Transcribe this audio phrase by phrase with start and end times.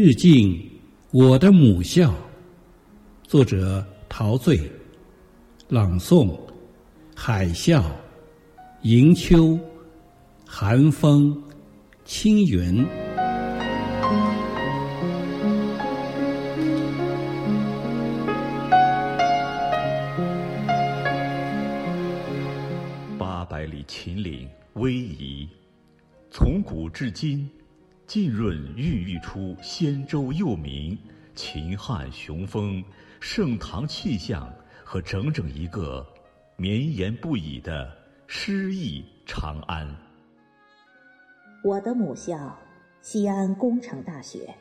[0.00, 0.56] 致敬
[1.10, 2.14] 我的母校。
[3.24, 4.56] 作者：陶醉。
[5.68, 6.38] 朗诵：
[7.16, 7.82] 海啸、
[8.82, 9.58] 迎秋、
[10.46, 11.36] 寒风、
[12.04, 12.86] 青云。
[23.18, 25.48] 八百里秦岭逶迤，
[26.30, 27.50] 从古至今，
[28.08, 30.98] 浸润孕育出仙州幼名、
[31.36, 32.82] 秦汉雄风、
[33.20, 34.52] 盛唐气象。
[34.90, 36.06] 和整整一个
[36.56, 37.94] 绵延不已的
[38.26, 39.86] 诗意长安。
[41.62, 42.58] 我的母校
[43.02, 44.54] 西安工程大学，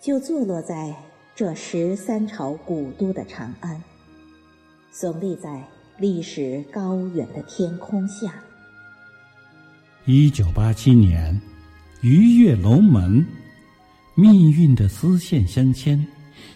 [0.00, 0.96] 就坐落在
[1.34, 3.84] 这十三朝古都的长安，
[4.90, 5.62] 耸立在
[5.98, 8.42] 历史高远的天空下。
[10.06, 11.38] 一九八七年，
[12.04, 13.24] 鱼跃龙门，
[14.14, 16.06] 命运的丝线相牵，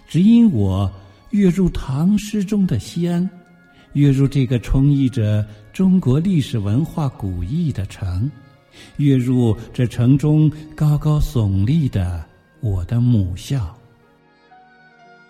[0.06, 0.92] 只因我。
[1.30, 3.28] 跃入唐诗中的西安，
[3.92, 8.30] 跃入这个充溢着中国历史文化古意的城，
[8.96, 12.24] 跃入这城中高高耸立的
[12.60, 13.74] 我的母校。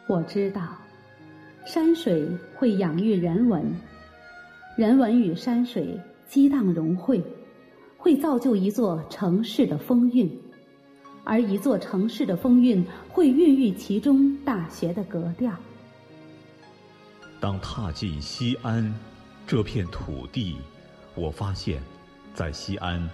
[0.08, 0.69] 我知道，
[1.64, 3.64] 山水会养育人文，
[4.77, 5.96] 人文与山水
[6.28, 7.20] 激荡融汇，
[7.98, 10.30] 会造就一座城市的风韵，
[11.24, 15.52] 而一座城市的风韵会孕育其中大学的格调。
[17.40, 18.94] 当踏进西安
[19.46, 20.56] 这片土地，
[21.16, 21.82] 我发现，
[22.32, 23.06] 在西安，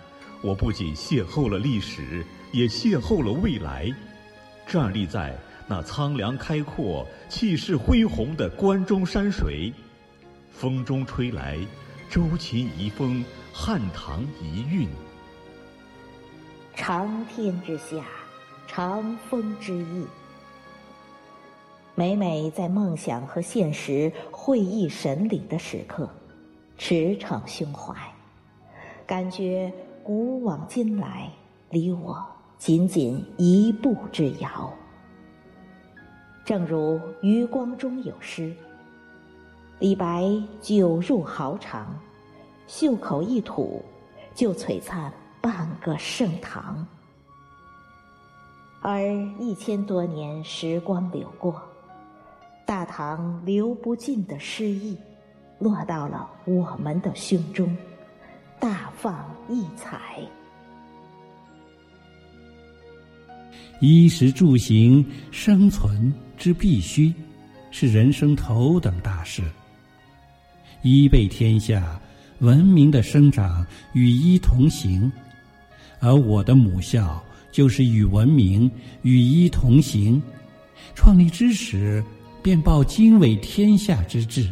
[0.43, 3.91] 我不仅邂逅了历史，也邂逅了未来。
[4.67, 9.73] 站立在那苍凉开阔、气势恢宏的关中山水，
[10.51, 11.59] 风中吹来
[12.11, 14.89] 周秦遗风、汉唐遗韵。
[16.75, 18.05] 长天之下，
[18.67, 20.07] 长风之意。
[21.95, 26.09] 每每在梦想和现实会意神理的时刻，
[26.77, 27.95] 驰骋胸怀，
[29.07, 29.73] 感觉
[30.03, 31.31] 古往今来
[31.71, 32.25] 离我
[32.59, 34.73] 仅仅一步之遥。
[36.45, 38.55] 正如余光中有诗
[39.85, 40.25] ：“李白
[40.63, 41.95] 酒入豪肠，
[42.67, 43.85] 袖口一吐，
[44.35, 45.13] 就璀璨
[45.43, 46.87] 半个盛唐。”
[48.81, 49.03] 而
[49.39, 51.61] 一千多年时光流过。
[52.65, 54.97] 大唐流不尽的诗意，
[55.59, 57.77] 落到了我们的胸中，
[58.59, 60.19] 大放异彩。
[63.83, 67.13] 衣食住行、生存之必须，
[67.71, 69.43] 是人生头等大事。
[70.85, 72.01] 衣被天下，
[72.39, 75.11] 文明的生长与衣同行，
[75.99, 78.71] 而我的母校就是与文明
[79.03, 80.23] 与衣同行。
[80.95, 82.01] 创立之时。
[82.45, 84.47] 便报经纬天下之志。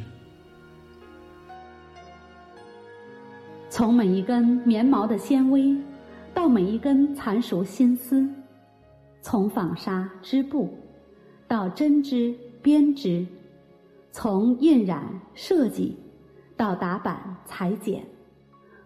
[3.68, 5.76] 从每一根棉毛的纤维，
[6.32, 8.26] 到每一根蚕熟新丝；
[9.20, 10.74] 从纺纱织布，
[11.46, 13.26] 到针织编织；
[14.10, 15.94] 从印染设计，
[16.62, 18.06] 到打板裁剪，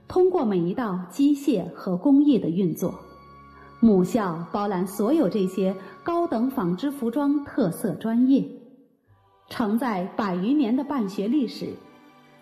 [0.09, 2.99] 通过每一道机械和工艺的运作，
[3.81, 8.43] 母校包揽所有这些高等纺织服装特色专业。
[9.51, 11.69] 承载百余年的办学历史，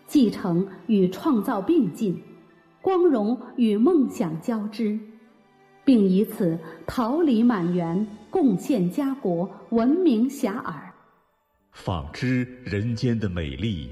[0.06, 2.17] 继承与创造并进，
[2.81, 4.97] 光荣与梦想交织，
[5.84, 6.56] 并以此
[6.87, 10.75] 桃李满园，贡献家国，闻名遐迩。
[11.73, 13.91] 纺织人间的美丽，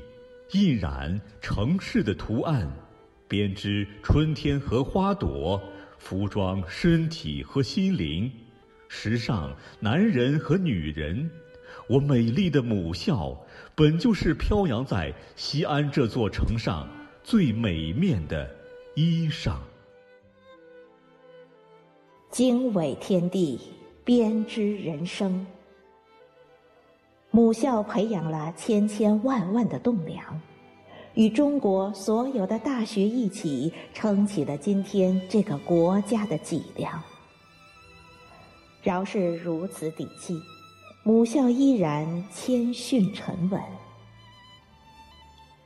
[0.52, 2.70] 印染城市的图案，
[3.26, 5.58] 编织春天和花朵，
[5.96, 8.30] 服装身体和心灵，
[8.86, 11.30] 时尚男人和女人。
[11.88, 13.34] 我美丽的母校，
[13.74, 16.86] 本就是飘扬在西安这座城上
[17.24, 18.54] 最美面的
[18.94, 19.56] 衣裳。
[22.30, 23.58] 经纬天地，
[24.04, 25.46] 编织人生。
[27.34, 30.22] 母校培养了千千万万的栋梁，
[31.14, 37.02] 与中国所有的大学一起撑起了今天这个国家的脊梁。
[38.82, 40.38] 饶是如此底气。
[41.04, 43.60] 母校依然谦逊沉稳，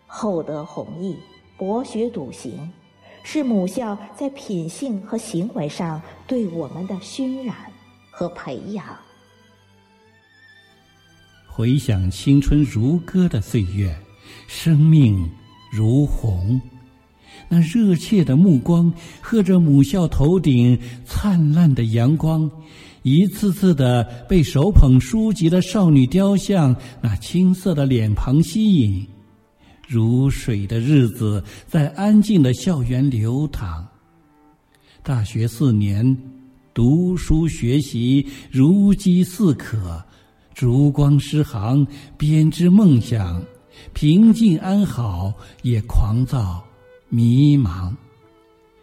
[0.06, 1.18] 厚德弘毅，
[1.58, 2.72] 博学笃行，
[3.24, 7.56] 是母校在品性和行为上对我们的熏染
[8.12, 8.86] 和培养。
[11.56, 13.96] 回想青春如歌的岁月，
[14.46, 15.26] 生命
[15.72, 16.60] 如虹，
[17.48, 18.92] 那热切的目光，
[19.22, 22.50] 和着母校头顶灿烂的阳光。
[23.04, 29.06] 一次次的被手捧书籍的少女雕像那青涩的脸庞吸引，
[29.88, 33.82] 如水的日子在安静的校园流淌。
[35.02, 36.18] 大学四年，
[36.74, 40.04] 读书学习如饥似渴，
[40.56, 41.86] 烛光诗行，
[42.16, 43.42] 编织梦想，
[43.92, 45.30] 平静安好，
[45.60, 46.64] 也狂躁
[47.10, 47.94] 迷茫，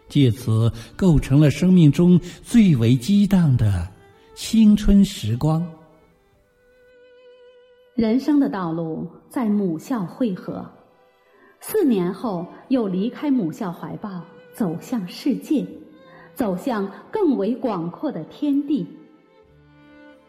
[0.08, 3.88] 借此构成了生命中最为激荡的。
[4.36, 5.66] 青春时光，
[7.96, 10.64] 人生的道路在母校汇合。
[11.58, 14.22] 四年后，又离开母校怀抱，
[14.52, 15.66] 走向世界，
[16.36, 18.86] 走向更为广阔的天地。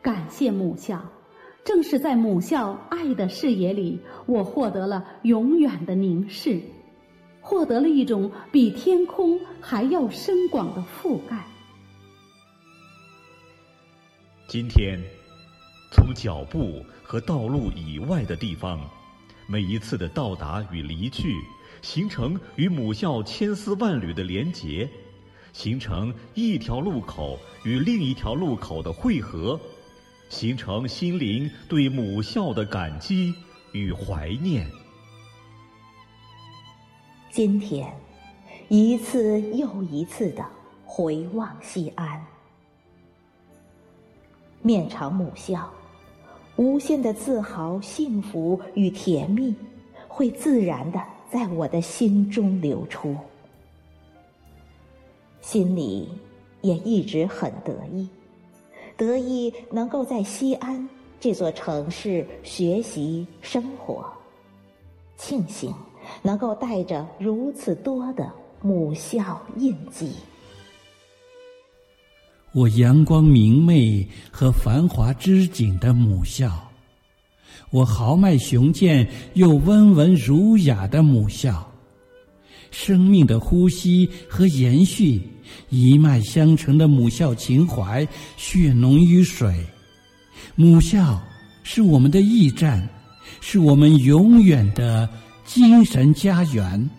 [0.01, 1.03] 感谢母校，
[1.65, 6.61] 正是在母校爱的视野里，我获得了永远的凝视，
[7.41, 11.43] 获得了一种比天空还要深广的覆盖。
[14.47, 15.01] 今天，
[15.91, 18.79] 从脚步和道路以外的地方，
[19.47, 21.33] 每一次的到达与离去，
[21.81, 24.87] 形成与母校千丝万缕的连结，
[25.51, 29.59] 形成一条路口与另一条路口的汇合，
[30.29, 33.33] 形成心灵对母校的感激
[33.71, 34.69] 与怀念。
[37.31, 37.93] 今天，
[38.69, 40.45] 一次又一次的
[40.85, 42.25] 回望西安。
[44.61, 45.69] 面朝母校，
[46.55, 49.53] 无限的自豪、幸福与甜蜜，
[50.07, 51.01] 会自然的
[51.31, 53.15] 在我的心中流出。
[55.41, 56.09] 心里
[56.61, 58.09] 也一直很得意，
[58.97, 60.87] 得意能够在西安
[61.19, 64.05] 这座城市学习生活，
[65.17, 65.73] 庆幸
[66.21, 68.31] 能够带着如此多的
[68.61, 70.11] 母校印记。
[72.53, 76.49] 我阳光明媚和繁华之景的母校，
[77.69, 81.69] 我豪迈雄健又温文儒雅的母校，
[82.71, 85.21] 生命的呼吸和延续，
[85.69, 88.07] 一脉相承的母校情怀，
[88.37, 89.53] 血浓于水。
[90.55, 91.21] 母校
[91.63, 92.87] 是我们的驿站，
[93.41, 95.09] 是我们永远的
[95.43, 96.89] 精神家园。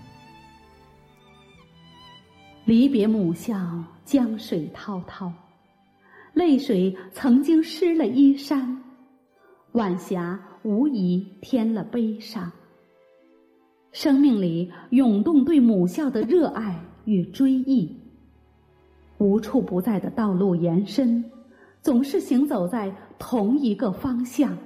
[2.64, 3.56] 离别母校，
[4.04, 5.32] 江水滔滔。
[6.34, 8.82] 泪水曾经湿了衣衫，
[9.72, 12.52] 晚霞无疑添了悲伤。
[13.92, 17.96] 生命里涌动对母校的热爱与追忆，
[19.18, 21.24] 无处不在的道路延伸，
[21.82, 24.56] 总是行走在同一个方向，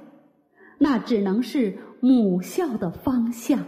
[0.79, 3.64] 那只能是母校的方向。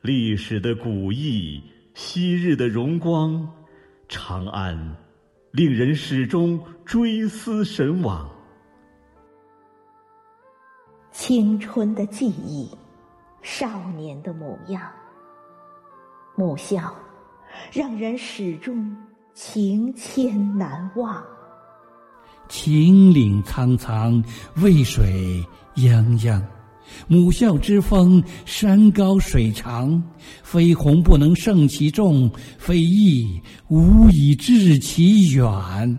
[0.00, 1.62] 历史的古意，
[1.94, 3.46] 昔日的荣光，
[4.08, 4.96] 长安。
[5.52, 8.30] 令人始终追思神往。
[11.10, 12.70] 青春的记忆，
[13.42, 14.88] 少年的模样，
[16.36, 16.94] 母校，
[17.72, 18.96] 让人始终
[19.34, 21.22] 情牵难忘。
[22.48, 24.22] 秦岭苍苍，
[24.62, 25.44] 渭水
[25.76, 26.42] 泱泱。
[27.06, 30.02] 母校之风，山高水长，
[30.42, 35.98] 非鸿不能胜其重，非翼无以致其远。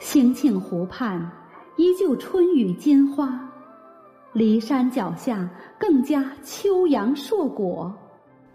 [0.00, 1.18] 兴庆湖畔，
[1.78, 3.26] 依旧春雨金花；
[4.34, 5.48] 骊山脚下，
[5.80, 7.90] 更加秋阳硕果。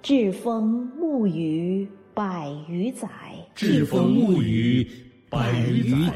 [0.01, 3.09] 栉风沐雨百余载，
[3.53, 4.87] 栉风沐雨
[5.29, 6.13] 百余载，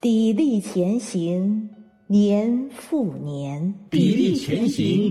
[0.00, 1.70] 砥砺前行。
[2.06, 5.10] 年复年，砥砺前行；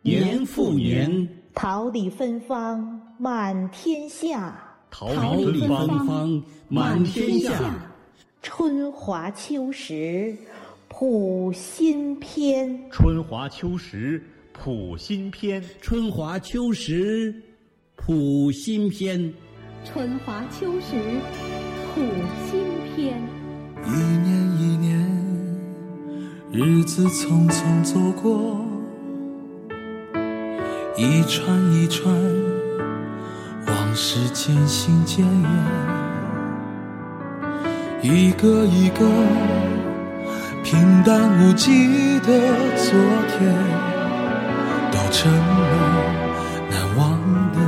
[0.00, 4.58] 年复年，桃李芬芳满天下，
[4.90, 5.68] 桃李芬
[6.06, 7.52] 芳满天下。
[8.40, 10.34] 春华秋实
[10.88, 17.34] 谱新篇，春华秋实谱新篇，春华秋实
[17.96, 19.32] 谱新篇，
[19.84, 20.96] 春华秋实
[21.94, 22.02] 谱
[22.46, 23.20] 新篇。
[23.84, 24.92] 一年一年。
[26.52, 28.60] 日子匆匆走过，
[30.98, 32.14] 一串一串
[33.66, 35.50] 往事渐行渐远，
[38.02, 39.08] 一个一个
[40.62, 42.38] 平淡无奇的
[42.76, 43.54] 昨天，
[45.12, 45.40] 成了
[46.70, 47.00] 难忘
[47.52, 47.58] 的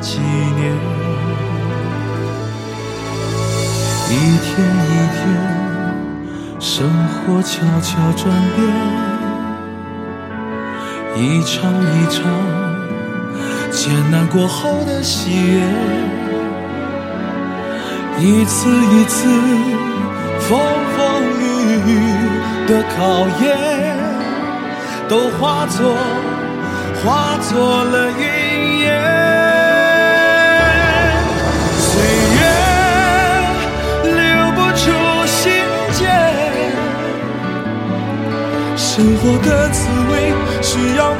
[0.00, 0.74] 纪念。
[4.10, 4.48] 一天
[4.90, 5.22] 一天。
[6.60, 8.24] 生活悄悄转
[8.56, 8.66] 变，
[11.14, 12.24] 一场一场
[13.70, 15.60] 艰难过后的喜悦，
[18.18, 19.28] 一次一次
[20.40, 20.58] 风
[20.96, 20.98] 风
[21.38, 21.42] 雨
[21.86, 21.92] 雨
[22.66, 22.98] 的考
[23.44, 23.46] 验，
[25.06, 25.94] 都化作
[27.04, 28.88] 化作了云烟。
[31.78, 31.86] 岁
[32.34, 32.38] 月
[34.04, 34.18] 留
[34.52, 34.84] 不住
[35.26, 35.42] 心
[35.92, 36.00] 间，
[38.74, 40.32] 生活的滋味
[40.62, 41.12] 需要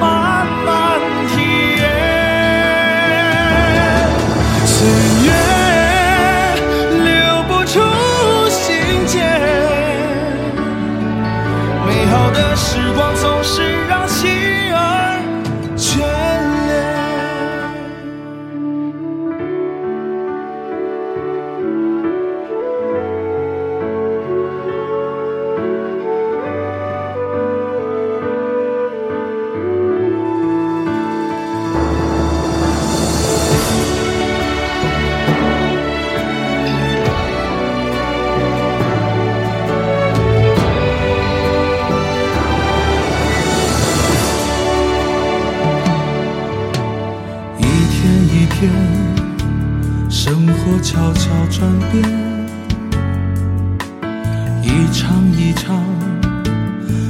[55.06, 55.84] 尝一尝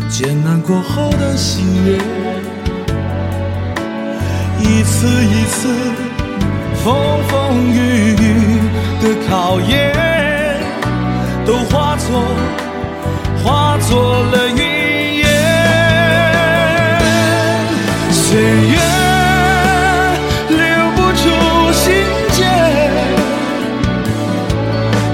[0.08, 1.96] 艰难过后的喜悦，
[4.58, 5.68] 一次一次
[6.82, 6.92] 风
[7.28, 8.58] 风雨雨
[9.00, 9.94] 的考验，
[11.46, 12.08] 都化作
[13.44, 15.24] 化作了云烟。
[18.10, 18.76] 岁月
[20.48, 20.58] 留
[20.96, 21.22] 不住
[21.72, 21.94] 心
[22.32, 22.42] 间，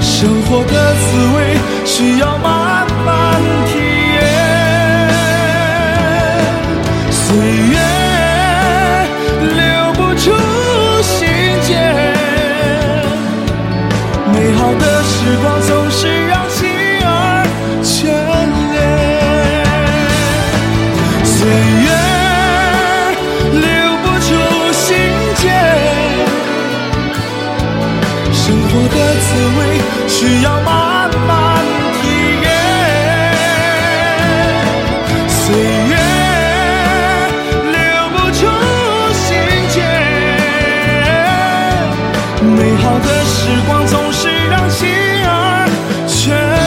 [0.00, 1.04] 生活的滋
[1.36, 1.38] 味
[1.84, 2.69] 需要慢
[28.72, 29.60] 活的滋味
[30.06, 31.30] 需要慢慢
[32.00, 32.02] 体
[32.42, 32.46] 验。
[35.28, 35.42] 岁
[35.90, 35.92] 月
[37.72, 37.76] 留
[38.14, 38.40] 不住
[39.12, 39.26] 心
[39.70, 39.76] 间，
[42.46, 43.34] 美好的时
[43.66, 44.78] 光总是让心
[45.26, 45.28] 儿
[46.06, 46.18] 眷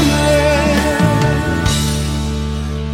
[0.09, 0.11] 恋。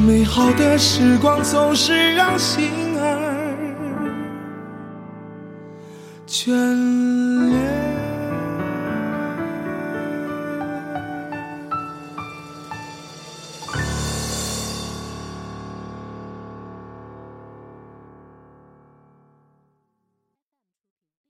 [0.06, 3.04] 美好的时光总是让心儿
[6.28, 6.52] 眷